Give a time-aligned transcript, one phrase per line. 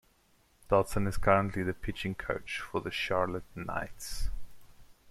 [0.67, 4.31] Dotson is currently the pitching coach for the Charlotte Knights.